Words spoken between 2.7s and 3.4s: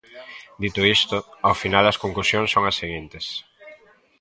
seguintes.